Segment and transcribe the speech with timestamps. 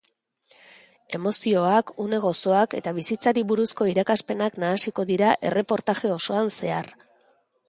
[1.17, 6.93] Emozioak, une gozoak eta bizitzari buruzko irakaspenak nahasiko dira erreportaje osoan zehar.